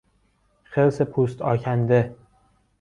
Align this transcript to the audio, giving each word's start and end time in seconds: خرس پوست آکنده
خرس 0.63 1.01
پوست 1.01 1.41
آکنده 1.41 2.15